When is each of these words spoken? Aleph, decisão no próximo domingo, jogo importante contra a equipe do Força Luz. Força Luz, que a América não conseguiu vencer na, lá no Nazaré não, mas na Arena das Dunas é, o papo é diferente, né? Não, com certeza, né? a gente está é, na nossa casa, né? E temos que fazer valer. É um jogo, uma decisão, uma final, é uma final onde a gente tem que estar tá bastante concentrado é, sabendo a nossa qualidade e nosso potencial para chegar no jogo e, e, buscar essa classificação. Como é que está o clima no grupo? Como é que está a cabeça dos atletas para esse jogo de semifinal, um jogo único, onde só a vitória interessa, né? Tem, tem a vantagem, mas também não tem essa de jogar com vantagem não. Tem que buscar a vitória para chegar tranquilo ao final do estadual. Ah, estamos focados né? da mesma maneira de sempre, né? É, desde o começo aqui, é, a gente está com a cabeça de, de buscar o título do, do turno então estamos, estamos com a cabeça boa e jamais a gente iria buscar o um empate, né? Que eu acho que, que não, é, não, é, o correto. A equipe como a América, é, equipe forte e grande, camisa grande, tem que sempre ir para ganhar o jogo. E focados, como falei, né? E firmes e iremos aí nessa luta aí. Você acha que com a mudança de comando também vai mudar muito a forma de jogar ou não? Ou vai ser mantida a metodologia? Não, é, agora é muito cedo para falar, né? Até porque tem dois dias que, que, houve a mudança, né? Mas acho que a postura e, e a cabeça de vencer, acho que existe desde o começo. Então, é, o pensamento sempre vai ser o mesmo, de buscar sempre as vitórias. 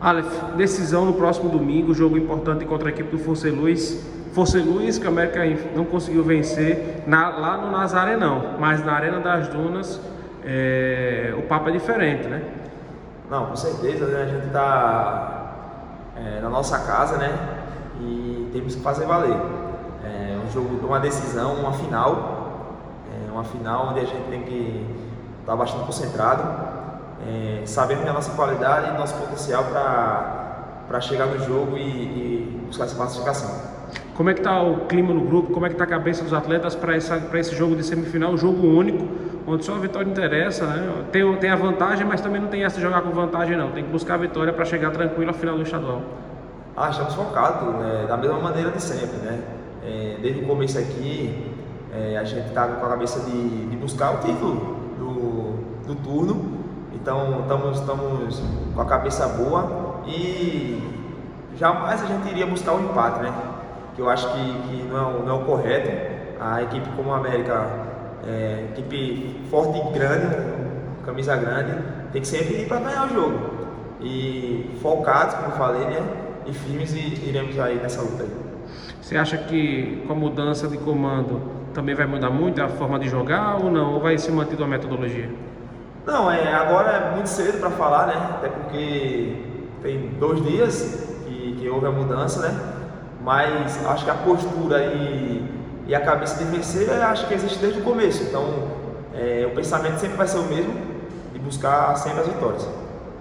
Aleph, 0.00 0.54
decisão 0.56 1.04
no 1.04 1.14
próximo 1.14 1.48
domingo, 1.48 1.94
jogo 1.94 2.18
importante 2.18 2.64
contra 2.64 2.88
a 2.88 2.90
equipe 2.90 3.10
do 3.10 3.18
Força 3.18 3.48
Luz. 3.48 4.04
Força 4.32 4.58
Luz, 4.58 4.98
que 4.98 5.06
a 5.06 5.08
América 5.08 5.40
não 5.76 5.84
conseguiu 5.84 6.24
vencer 6.24 7.04
na, 7.06 7.28
lá 7.28 7.56
no 7.56 7.70
Nazaré 7.70 8.16
não, 8.16 8.58
mas 8.58 8.84
na 8.84 8.92
Arena 8.92 9.20
das 9.20 9.48
Dunas 9.48 10.00
é, 10.44 11.32
o 11.38 11.42
papo 11.42 11.68
é 11.68 11.72
diferente, 11.72 12.26
né? 12.26 12.42
Não, 13.30 13.46
com 13.46 13.56
certeza, 13.56 14.06
né? 14.06 14.22
a 14.22 14.26
gente 14.26 14.46
está 14.46 15.52
é, 16.16 16.40
na 16.40 16.50
nossa 16.50 16.78
casa, 16.80 17.16
né? 17.16 17.32
E 18.00 18.50
temos 18.52 18.74
que 18.74 18.82
fazer 18.82 19.06
valer. 19.06 19.36
É 20.04 20.36
um 20.46 20.50
jogo, 20.50 20.84
uma 20.86 21.00
decisão, 21.00 21.54
uma 21.54 21.72
final, 21.72 22.60
é 23.26 23.32
uma 23.32 23.44
final 23.44 23.88
onde 23.90 24.00
a 24.00 24.04
gente 24.04 24.28
tem 24.28 24.42
que 24.42 24.86
estar 25.40 25.52
tá 25.52 25.56
bastante 25.56 25.86
concentrado 25.86 26.83
é, 27.26 27.62
sabendo 27.66 28.08
a 28.08 28.12
nossa 28.12 28.32
qualidade 28.32 28.90
e 28.90 28.98
nosso 28.98 29.14
potencial 29.14 29.64
para 29.64 31.00
chegar 31.00 31.26
no 31.26 31.38
jogo 31.38 31.76
e, 31.76 31.80
e, 31.80 32.64
buscar 32.66 32.84
essa 32.84 32.96
classificação. 32.96 33.74
Como 34.14 34.30
é 34.30 34.34
que 34.34 34.40
está 34.40 34.62
o 34.62 34.86
clima 34.86 35.12
no 35.12 35.22
grupo? 35.22 35.52
Como 35.52 35.66
é 35.66 35.68
que 35.68 35.74
está 35.74 35.84
a 35.84 35.88
cabeça 35.88 36.22
dos 36.22 36.32
atletas 36.32 36.74
para 36.74 36.96
esse 36.96 37.54
jogo 37.54 37.74
de 37.74 37.82
semifinal, 37.82 38.32
um 38.32 38.36
jogo 38.36 38.66
único, 38.66 39.06
onde 39.46 39.64
só 39.64 39.74
a 39.74 39.78
vitória 39.78 40.08
interessa, 40.08 40.66
né? 40.66 41.04
Tem, 41.10 41.36
tem 41.36 41.50
a 41.50 41.56
vantagem, 41.56 42.06
mas 42.06 42.20
também 42.20 42.40
não 42.40 42.48
tem 42.48 42.64
essa 42.64 42.76
de 42.76 42.82
jogar 42.82 43.02
com 43.02 43.10
vantagem 43.10 43.56
não. 43.56 43.72
Tem 43.72 43.84
que 43.84 43.90
buscar 43.90 44.14
a 44.14 44.18
vitória 44.18 44.52
para 44.52 44.64
chegar 44.64 44.90
tranquilo 44.90 45.30
ao 45.30 45.34
final 45.34 45.56
do 45.56 45.62
estadual. 45.62 46.02
Ah, 46.76 46.90
estamos 46.90 47.14
focados 47.14 47.74
né? 47.76 48.06
da 48.08 48.16
mesma 48.16 48.38
maneira 48.38 48.70
de 48.70 48.82
sempre, 48.82 49.16
né? 49.18 49.40
É, 49.84 50.16
desde 50.20 50.42
o 50.42 50.46
começo 50.46 50.78
aqui, 50.78 51.52
é, 51.92 52.16
a 52.16 52.24
gente 52.24 52.48
está 52.48 52.66
com 52.66 52.86
a 52.86 52.88
cabeça 52.88 53.20
de, 53.20 53.66
de 53.66 53.76
buscar 53.76 54.14
o 54.14 54.18
título 54.18 54.76
do, 54.98 55.86
do 55.86 55.94
turno 55.96 56.63
então 57.04 57.40
estamos, 57.42 57.78
estamos 57.80 58.42
com 58.74 58.80
a 58.80 58.86
cabeça 58.86 59.28
boa 59.28 60.00
e 60.06 60.82
jamais 61.54 62.02
a 62.02 62.06
gente 62.06 62.30
iria 62.30 62.46
buscar 62.46 62.72
o 62.72 62.78
um 62.78 62.84
empate, 62.86 63.20
né? 63.20 63.30
Que 63.94 64.00
eu 64.00 64.08
acho 64.08 64.26
que, 64.32 64.58
que 64.68 64.88
não, 64.90 65.18
é, 65.18 65.22
não, 65.26 65.36
é, 65.36 65.38
o 65.38 65.44
correto. 65.44 66.14
A 66.40 66.62
equipe 66.62 66.88
como 66.96 67.12
a 67.12 67.18
América, 67.18 67.66
é, 68.26 68.68
equipe 68.70 69.44
forte 69.50 69.78
e 69.78 69.92
grande, 69.92 70.34
camisa 71.04 71.36
grande, 71.36 71.74
tem 72.10 72.22
que 72.22 72.26
sempre 72.26 72.62
ir 72.62 72.68
para 72.68 72.80
ganhar 72.80 73.04
o 73.04 73.08
jogo. 73.12 73.38
E 74.00 74.74
focados, 74.80 75.34
como 75.34 75.50
falei, 75.52 75.84
né? 75.84 76.02
E 76.46 76.54
firmes 76.54 76.94
e 76.94 77.28
iremos 77.28 77.58
aí 77.58 77.76
nessa 77.76 78.00
luta 78.00 78.22
aí. 78.22 78.30
Você 79.02 79.18
acha 79.18 79.36
que 79.36 80.02
com 80.06 80.14
a 80.14 80.16
mudança 80.16 80.66
de 80.68 80.78
comando 80.78 81.42
também 81.74 81.94
vai 81.94 82.06
mudar 82.06 82.30
muito 82.30 82.62
a 82.62 82.68
forma 82.68 82.98
de 82.98 83.10
jogar 83.10 83.62
ou 83.62 83.70
não? 83.70 83.92
Ou 83.92 84.00
vai 84.00 84.16
ser 84.16 84.32
mantida 84.32 84.64
a 84.64 84.66
metodologia? 84.66 85.28
Não, 86.06 86.30
é, 86.30 86.52
agora 86.52 86.90
é 86.90 87.10
muito 87.14 87.28
cedo 87.28 87.58
para 87.58 87.70
falar, 87.70 88.06
né? 88.08 88.14
Até 88.36 88.48
porque 88.48 89.36
tem 89.82 90.10
dois 90.20 90.44
dias 90.44 91.16
que, 91.26 91.56
que, 91.58 91.68
houve 91.68 91.86
a 91.86 91.90
mudança, 91.90 92.46
né? 92.46 92.60
Mas 93.22 93.84
acho 93.86 94.04
que 94.04 94.10
a 94.10 94.14
postura 94.14 94.84
e, 94.84 95.48
e 95.86 95.94
a 95.94 96.00
cabeça 96.00 96.36
de 96.36 96.50
vencer, 96.50 96.90
acho 96.90 97.26
que 97.26 97.32
existe 97.32 97.58
desde 97.58 97.80
o 97.80 97.82
começo. 97.82 98.22
Então, 98.22 98.44
é, 99.14 99.48
o 99.50 99.54
pensamento 99.54 99.98
sempre 99.98 100.16
vai 100.16 100.28
ser 100.28 100.38
o 100.38 100.42
mesmo, 100.42 100.74
de 101.32 101.38
buscar 101.38 101.96
sempre 101.96 102.20
as 102.20 102.26
vitórias. 102.26 102.68